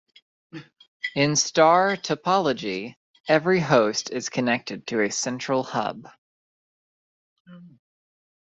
In 1.15 1.35
star 1.35 1.95
topology, 1.95 2.95
every 3.27 3.59
host 3.59 4.09
is 4.09 4.29
connected 4.29 4.87
to 4.87 5.01
a 5.01 5.11
central 5.11 5.61
hub. 5.61 6.07